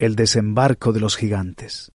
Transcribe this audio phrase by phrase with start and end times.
[0.00, 1.90] El desembarco de los gigantes.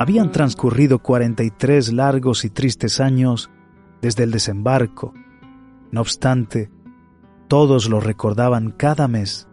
[0.00, 3.52] Habían transcurrido 43 largos y tristes años
[4.02, 5.14] desde el desembarco.
[5.92, 6.72] No obstante,
[7.46, 9.46] todos lo recordaban cada mes,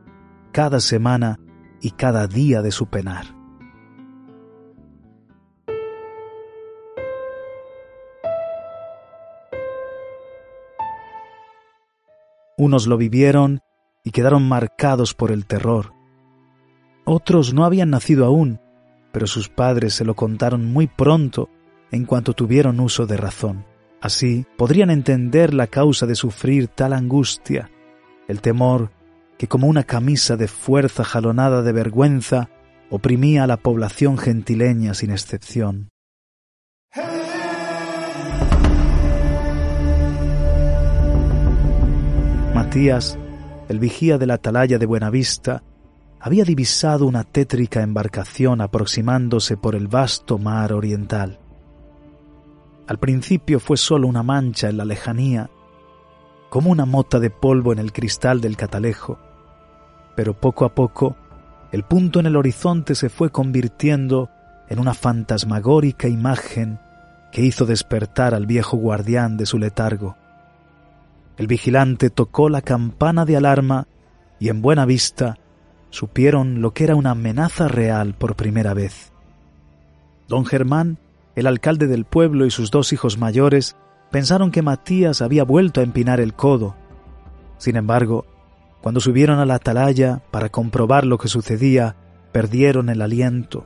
[0.51, 1.39] cada semana
[1.81, 3.36] y cada día de su penar.
[12.57, 13.61] Unos lo vivieron
[14.03, 15.93] y quedaron marcados por el terror.
[17.05, 18.59] Otros no habían nacido aún,
[19.11, 21.49] pero sus padres se lo contaron muy pronto
[21.91, 23.65] en cuanto tuvieron uso de razón.
[24.01, 27.69] Así podrían entender la causa de sufrir tal angustia,
[28.27, 28.91] el temor
[29.37, 32.49] que como una camisa de fuerza jalonada de vergüenza
[32.89, 35.89] oprimía a la población gentileña sin excepción.
[42.77, 43.17] Matías,
[43.69, 45.63] el vigía de la atalaya de Buenavista,
[46.19, 51.39] había divisado una tétrica embarcación aproximándose por el vasto mar oriental.
[52.85, 55.49] Al principio fue solo una mancha en la lejanía,
[56.51, 59.17] como una mota de polvo en el cristal del catalejo,
[60.15, 61.15] pero poco a poco
[61.71, 64.29] el punto en el horizonte se fue convirtiendo
[64.69, 66.79] en una fantasmagórica imagen
[67.31, 70.15] que hizo despertar al viejo guardián de su letargo.
[71.37, 73.87] El vigilante tocó la campana de alarma
[74.39, 75.37] y en buena vista
[75.89, 79.11] supieron lo que era una amenaza real por primera vez.
[80.27, 80.97] Don Germán,
[81.35, 83.75] el alcalde del pueblo y sus dos hijos mayores
[84.11, 86.75] pensaron que Matías había vuelto a empinar el codo.
[87.57, 88.25] Sin embargo,
[88.81, 91.95] cuando subieron a la atalaya para comprobar lo que sucedía,
[92.31, 93.65] perdieron el aliento.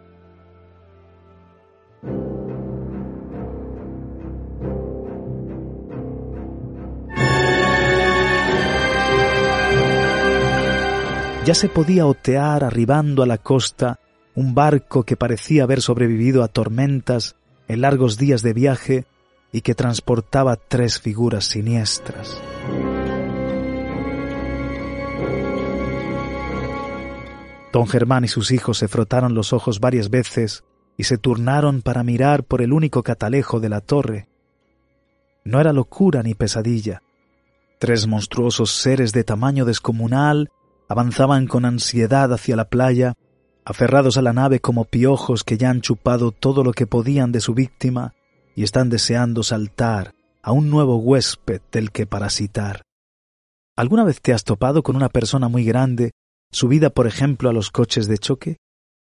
[11.51, 14.00] Ya se podía otear arribando a la costa
[14.35, 17.35] un barco que parecía haber sobrevivido a tormentas
[17.67, 19.06] en largos días de viaje
[19.51, 22.41] y que transportaba tres figuras siniestras.
[27.73, 30.63] Don Germán y sus hijos se frotaron los ojos varias veces
[30.95, 34.29] y se turnaron para mirar por el único catalejo de la torre.
[35.44, 37.01] No era locura ni pesadilla.
[37.78, 40.50] Tres monstruosos seres de tamaño descomunal
[40.91, 43.13] avanzaban con ansiedad hacia la playa,
[43.63, 47.40] aferrados a la nave como piojos que ya han chupado todo lo que podían de
[47.40, 48.13] su víctima
[48.57, 50.13] y están deseando saltar
[50.44, 52.81] a un nuevo huésped del que parasitar.
[53.78, 56.12] ¿Alguna vez te has topado con una persona muy grande
[56.51, 58.57] subida, por ejemplo, a los coches de choque?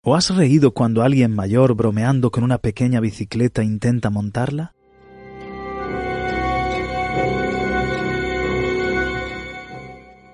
[0.05, 4.75] ¿O has reído cuando alguien mayor, bromeando con una pequeña bicicleta, intenta montarla?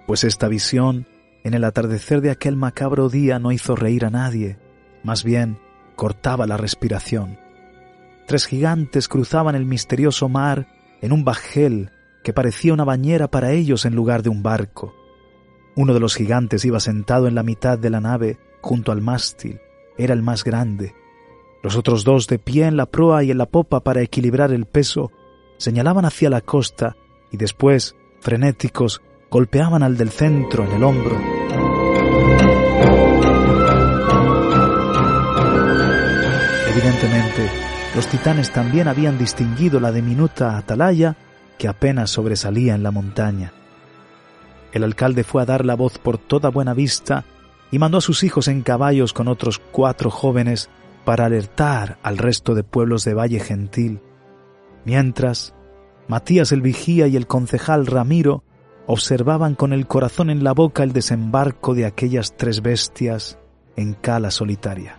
[0.08, 1.06] Pues esta visión,
[1.44, 4.58] en el atardecer de aquel macabro día, no hizo reír a nadie,
[5.02, 5.58] más bien
[5.96, 7.38] cortaba la respiración.
[8.26, 10.68] Tres gigantes cruzaban el misterioso mar
[11.00, 11.90] en un bajel
[12.22, 14.94] que parecía una bañera para ellos en lugar de un barco.
[15.76, 19.60] Uno de los gigantes iba sentado en la mitad de la nave, junto al mástil.
[19.96, 20.94] Era el más grande.
[21.62, 24.66] Los otros dos, de pie en la proa y en la popa para equilibrar el
[24.66, 25.10] peso,
[25.56, 26.96] señalaban hacia la costa
[27.32, 31.20] y después, frenéticos, golpeaban al del centro en el hombro.
[36.70, 37.50] Evidentemente,
[37.94, 41.16] los titanes también habían distinguido la diminuta atalaya
[41.58, 43.52] que apenas sobresalía en la montaña.
[44.72, 47.24] El alcalde fue a dar la voz por toda buena vista
[47.70, 50.70] y mandó a sus hijos en caballos con otros cuatro jóvenes
[51.04, 54.00] para alertar al resto de pueblos de Valle Gentil,
[54.84, 55.54] mientras
[56.06, 58.42] Matías el vigía y el concejal Ramiro
[58.88, 63.38] observaban con el corazón en la boca el desembarco de aquellas tres bestias
[63.76, 64.98] en cala solitaria.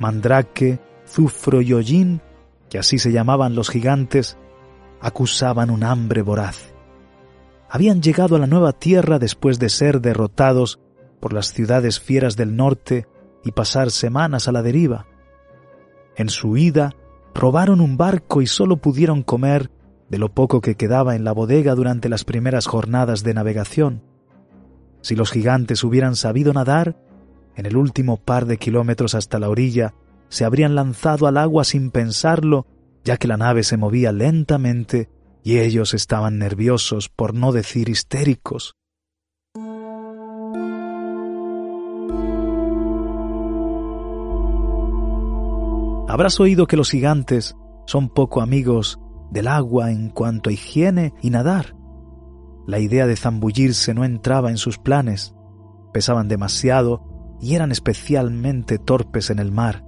[0.00, 2.20] Mandrake, Zufro y Hollín,
[2.68, 4.36] que así se llamaban los gigantes,
[5.00, 6.72] acusaban un hambre voraz
[7.72, 10.78] habían llegado a la nueva tierra después de ser derrotados
[11.20, 13.06] por las ciudades fieras del norte
[13.44, 15.06] y pasar semanas a la deriva.
[16.14, 16.94] En su ida,
[17.34, 19.70] robaron un barco y solo pudieron comer
[20.12, 24.02] de lo poco que quedaba en la bodega durante las primeras jornadas de navegación.
[25.00, 27.02] Si los gigantes hubieran sabido nadar,
[27.56, 29.94] en el último par de kilómetros hasta la orilla,
[30.28, 32.66] se habrían lanzado al agua sin pensarlo,
[33.04, 35.08] ya que la nave se movía lentamente
[35.42, 38.74] y ellos estaban nerviosos, por no decir histéricos.
[46.06, 47.56] Habrás oído que los gigantes
[47.86, 49.00] son poco amigos
[49.32, 51.74] del agua en cuanto a higiene y nadar.
[52.66, 55.34] La idea de zambullirse no entraba en sus planes,
[55.92, 59.84] pesaban demasiado y eran especialmente torpes en el mar.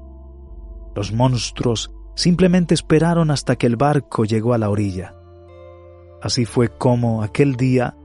[0.97, 5.15] Los monstruos simplemente esperaron hasta que el barco llegó a la orilla.
[6.23, 7.97] Así fue como aquel día,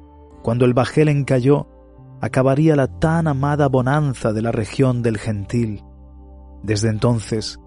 [0.43, 1.67] cuando el bajel encalló,
[2.21, 5.83] acabaría la tan amada bonanza de la región del gentil.
[6.63, 7.59] Desde entonces,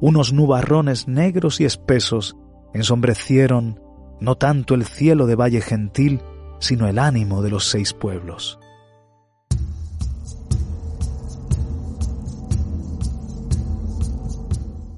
[0.00, 2.36] unos nubarrones negros y espesos
[2.72, 3.80] ensombrecieron
[4.20, 6.20] no tanto el cielo de Valle Gentil,
[6.58, 8.58] sino el ánimo de los seis pueblos.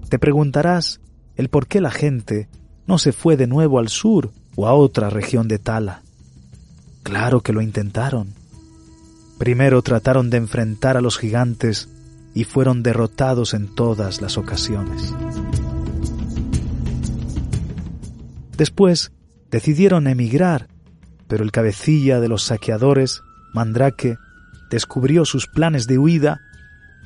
[0.09, 1.01] Te preguntarás
[1.37, 2.49] el por qué la gente
[2.87, 6.03] no se fue de nuevo al sur o a otra región de Tala.
[7.03, 8.35] Claro que lo intentaron.
[9.39, 11.89] Primero trataron de enfrentar a los gigantes
[12.35, 15.15] y fueron derrotados en todas las ocasiones.
[18.56, 19.12] Después
[19.50, 20.69] decidieron emigrar,
[21.28, 23.22] pero el cabecilla de los saqueadores,
[23.54, 24.16] Mandrake,
[24.70, 26.40] descubrió sus planes de huida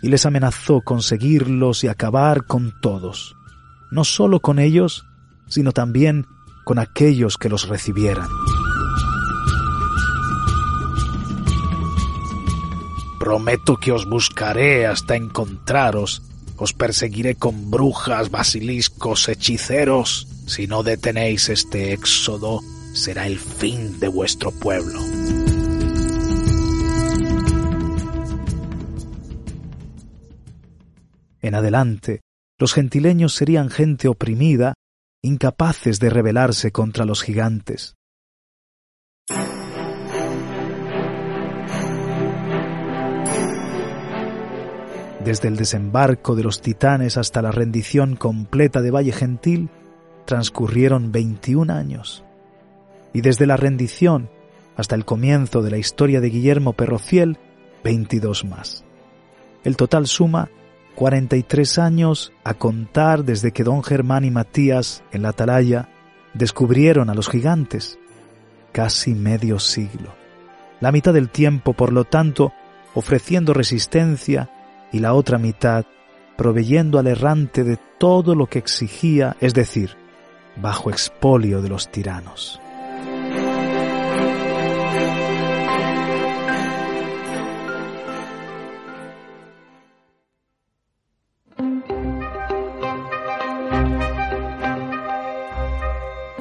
[0.03, 3.35] y les amenazó con seguirlos y acabar con todos,
[3.91, 5.05] no solo con ellos,
[5.49, 6.27] sino también
[6.65, 8.29] con aquellos que los recibieran.
[13.19, 16.23] Prometo que os buscaré hasta encontraros,
[16.57, 20.29] os perseguiré con brujas, basiliscos, hechiceros.
[20.47, 22.61] Si no detenéis este éxodo,
[22.95, 25.01] será el fin de vuestro pueblo.
[31.43, 32.21] En adelante,
[32.59, 34.75] los gentileños serían gente oprimida,
[35.23, 37.97] incapaces de rebelarse contra los gigantes.
[45.25, 49.69] Desde el desembarco de los titanes hasta la rendición completa de Valle Gentil,
[50.27, 52.25] transcurrieron 21 años.
[53.13, 54.29] Y desde la rendición
[54.77, 57.39] hasta el comienzo de la historia de Guillermo Perrofiel,
[57.83, 58.85] 22 más.
[59.65, 60.51] El total suma
[60.97, 65.89] 43 años a contar desde que don Germán y Matías, en la atalaya,
[66.35, 67.99] descubrieron a los gigantes.
[68.73, 70.15] Casi medio siglo.
[70.81, 72.53] La mitad del tiempo, por lo tanto,
[72.95, 74.51] ofreciendo resistencia
[74.93, 75.87] y la otra mitad
[76.37, 79.97] proveyendo al errante de todo lo que exigía, es decir,
[80.57, 82.61] bajo expolio de los tiranos.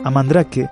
[0.03, 0.69] A Mandrake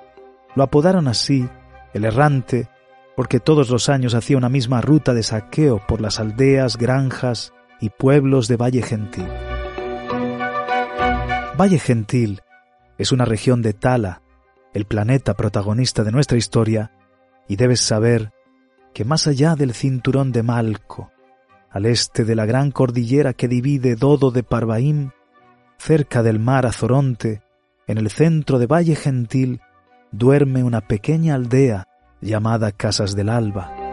[0.54, 1.48] lo apodaron así,
[1.92, 2.68] el errante,
[3.16, 7.90] porque todos los años hacía una misma ruta de saqueo por las aldeas, granjas y
[7.90, 9.26] pueblos de Valle Gentil.
[11.58, 12.42] Valle Gentil
[12.98, 14.22] es una región de Tala,
[14.72, 16.92] el planeta protagonista de nuestra historia,
[17.48, 18.32] y debes saber
[18.92, 21.10] que más allá del cinturón de Malco,
[21.70, 25.10] al este de la gran cordillera que divide Dodo de Parvaim,
[25.78, 27.42] cerca del mar Azoronte,
[27.86, 29.60] en el centro de Valle Gentil
[30.12, 31.84] duerme una pequeña aldea
[32.20, 33.83] llamada Casas del Alba.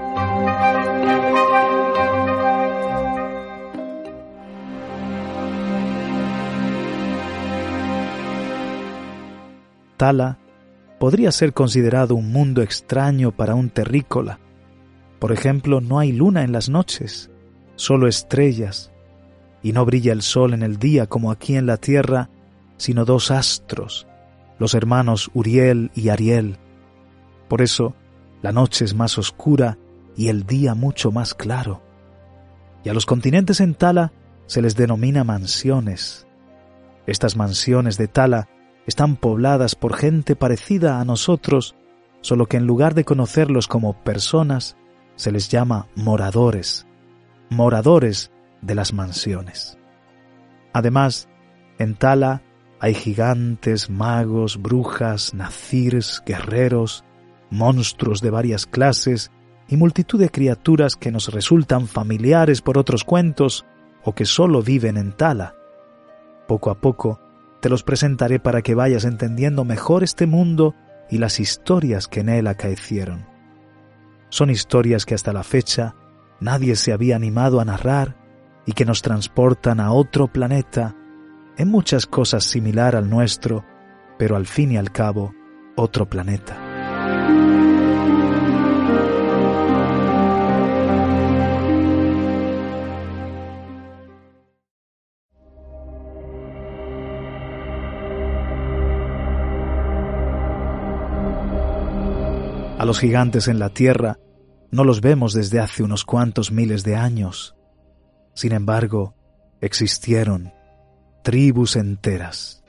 [10.02, 10.40] Tala
[10.98, 14.40] podría ser considerado un mundo extraño para un terrícola.
[15.20, 17.30] Por ejemplo, no hay luna en las noches,
[17.76, 18.92] solo estrellas,
[19.62, 22.32] y no brilla el sol en el día como aquí en la tierra
[22.78, 24.08] sino dos astros,
[24.58, 26.58] los hermanos Uriel y Ariel.
[27.48, 27.94] Por eso,
[28.42, 29.78] la noche es más oscura
[30.18, 31.84] y el día mucho más claro.
[32.84, 34.12] Y a los continentes en Tala
[34.48, 36.26] se les denomina mansiones.
[37.06, 38.48] Estas mansiones de Tala
[38.92, 41.76] están pobladas por gente parecida a nosotros,
[42.20, 44.76] solo que en lugar de conocerlos como personas,
[45.16, 46.86] se les llama moradores,
[47.50, 49.78] moradores de las mansiones.
[50.74, 51.30] Además,
[51.80, 52.42] en Tala
[52.82, 57.06] hay gigantes, magos, brujas, nazirs, guerreros,
[57.50, 59.32] monstruos de varias clases
[59.70, 63.66] y multitud de criaturas que nos resultan familiares por otros cuentos
[64.04, 65.56] o que solo viven en Tala.
[66.46, 67.31] Poco a poco
[67.62, 70.76] te los presentaré para que vayas entendiendo mejor este mundo
[71.10, 73.26] y las historias que en él acaecieron.
[74.30, 75.96] Son historias que hasta la fecha
[76.40, 78.16] nadie se había animado a narrar
[78.66, 80.96] y que nos transportan a otro planeta,
[81.58, 83.66] en muchas cosas similar al nuestro,
[84.18, 85.34] pero al fin y al cabo
[85.76, 86.71] otro planeta.
[102.92, 104.20] Los gigantes en la Tierra
[104.70, 107.56] no los vemos desde hace unos cuantos miles de años.
[108.34, 109.16] Sin embargo,
[109.62, 110.52] existieron
[111.24, 112.66] tribus enteras.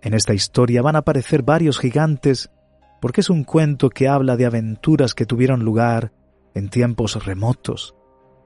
[0.00, 2.52] En esta historia van a aparecer varios gigantes
[3.00, 6.12] porque es un cuento que habla de aventuras que tuvieron lugar
[6.54, 7.96] en tiempos remotos,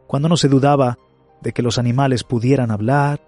[0.07, 0.97] cuando no se dudaba
[1.43, 3.21] de que los animales pudieran hablar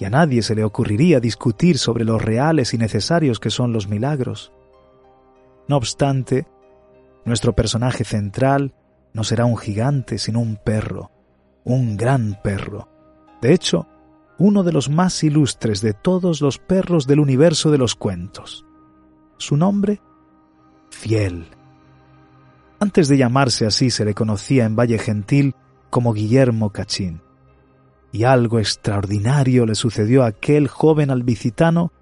[0.00, 3.86] y a nadie se le ocurriría discutir sobre los reales y necesarios que son los
[3.86, 4.52] milagros.
[5.68, 6.48] No obstante,
[7.28, 8.74] nuestro personaje central
[9.12, 11.10] no será un gigante, sino un perro,
[11.64, 12.88] un gran perro.
[13.40, 13.86] De hecho,
[14.38, 18.64] uno de los más ilustres de todos los perros del universo de los cuentos.
[19.36, 20.00] Su nombre,
[20.90, 21.46] Fiel.
[22.80, 25.54] Antes de llamarse así se le conocía en Valle Gentil
[25.90, 27.20] como Guillermo Cachín.
[28.12, 31.92] Y algo extraordinario le sucedió a aquel joven albicitano,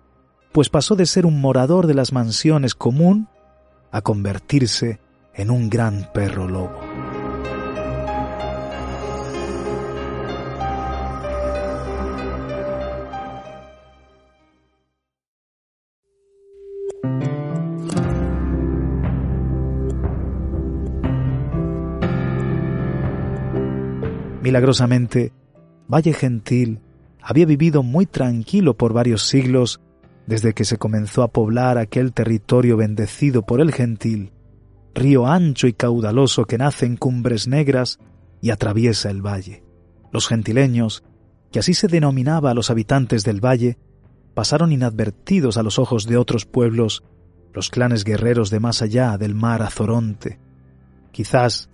[0.52, 3.28] pues pasó de ser un morador de las mansiones común
[3.90, 5.00] a convertirse
[5.36, 6.80] en un gran perro lobo.
[24.42, 25.32] Milagrosamente,
[25.88, 26.80] Valle Gentil
[27.20, 29.80] había vivido muy tranquilo por varios siglos
[30.26, 34.32] desde que se comenzó a poblar aquel territorio bendecido por el gentil
[34.96, 38.00] río ancho y caudaloso que nace en cumbres negras
[38.40, 39.62] y atraviesa el valle.
[40.10, 41.04] Los gentileños,
[41.52, 43.78] que así se denominaba a los habitantes del valle,
[44.34, 47.04] pasaron inadvertidos a los ojos de otros pueblos,
[47.52, 50.40] los clanes guerreros de más allá del mar Azoronte.
[51.12, 51.68] Quizás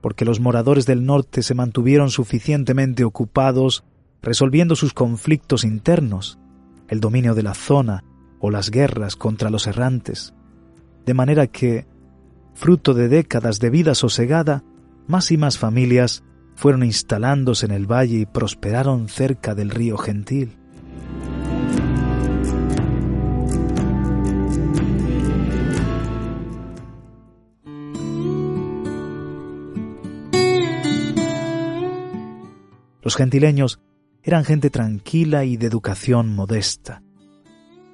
[0.00, 3.84] porque los moradores del norte se mantuvieron suficientemente ocupados
[4.22, 6.38] resolviendo sus conflictos internos,
[6.88, 8.04] el dominio de la zona
[8.38, 10.34] o las guerras contra los errantes,
[11.04, 11.86] de manera que
[12.60, 14.62] fruto de décadas de vida sosegada,
[15.06, 16.22] más y más familias
[16.56, 20.58] fueron instalándose en el valle y prosperaron cerca del río Gentil.
[33.00, 33.80] Los gentileños
[34.22, 37.02] eran gente tranquila y de educación modesta.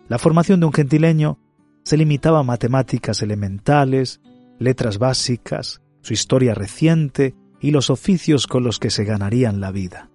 [0.08, 1.38] La formación de un gentileño
[1.84, 4.20] se limitaba a matemáticas elementales,
[4.58, 10.10] letras básicas, su historia reciente y los oficios con los que se ganarían la vida.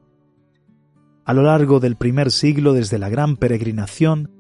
[1.26, 4.32] A lo largo del primer siglo desde la gran peregrinación,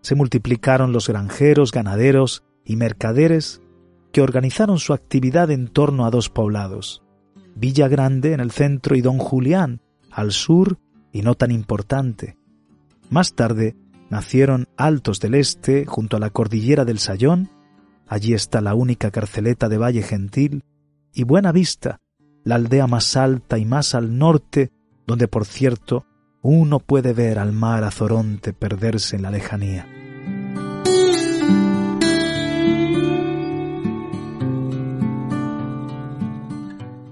[0.00, 3.62] se multiplicaron los granjeros, ganaderos y mercaderes
[4.12, 7.02] que organizaron su actividad en torno a dos poblados,
[7.54, 9.80] Villa Grande en el centro y Don Julián
[10.10, 10.78] al sur
[11.12, 12.36] y no tan importante.
[13.10, 13.76] Más tarde
[14.10, 17.50] nacieron Altos del Este junto a la cordillera del Sayón
[18.06, 20.64] Allí está la única carceleta de Valle Gentil
[21.12, 22.00] y Buena Vista,
[22.44, 24.70] la aldea más alta y más al norte,
[25.06, 26.04] donde por cierto
[26.42, 29.86] uno puede ver al mar Azoronte perderse en la lejanía.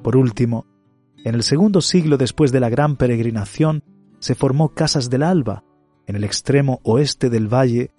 [0.02, 0.66] Por último,
[1.24, 3.84] en el segundo siglo después de la gran peregrinación,
[4.18, 5.64] se formó Casas del Alba,
[6.06, 7.90] en el extremo oeste del valle,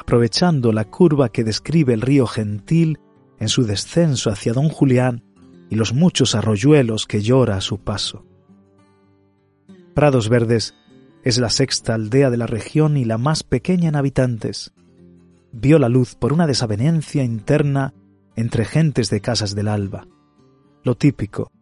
[0.00, 2.98] aprovechando la curva que describe el río Gentil
[3.38, 5.22] en su descenso hacia Don Julián
[5.68, 8.24] y los muchos arroyuelos que llora a su paso.
[9.94, 10.74] Prados Verdes
[11.22, 14.72] es la sexta aldea de la región y la más pequeña en habitantes.
[15.52, 17.92] Vio la luz por una desavenencia interna
[18.36, 20.06] entre gentes de casas del alba.
[20.82, 21.52] Lo típico.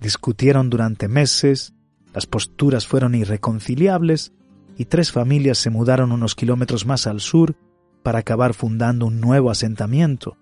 [0.00, 1.74] Discutieron durante meses,
[2.12, 4.32] las posturas fueron irreconciliables
[4.76, 7.54] y tres familias se mudaron unos kilómetros más al sur
[8.02, 10.36] para acabar fundando un nuevo asentamiento.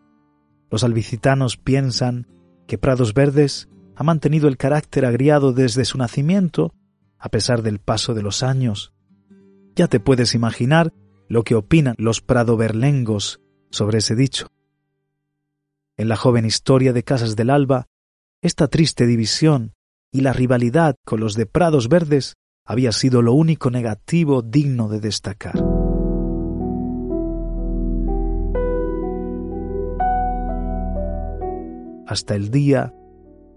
[0.70, 2.26] Los albicitanos piensan
[2.66, 6.74] que Prados Verdes ha mantenido el carácter agriado desde su nacimiento,
[7.18, 8.92] a pesar del paso de los años.
[9.74, 10.92] Ya te puedes imaginar
[11.28, 14.48] lo que opinan los pradoverlengos sobre ese dicho.
[15.96, 17.86] En la joven historia de Casas del Alba,
[18.42, 19.72] esta triste división
[20.12, 22.34] y la rivalidad con los de Prados Verdes
[22.64, 25.65] había sido lo único negativo digno de destacar.
[32.06, 32.94] Hasta el día,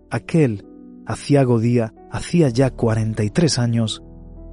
[0.10, 0.66] aquel
[1.06, 4.04] aciago día, hacía ya cuarenta y tres años,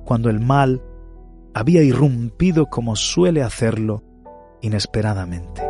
[0.04, 0.82] cuando el mal
[1.54, 4.04] había irrumpido como suele hacerlo
[4.60, 5.65] inesperadamente.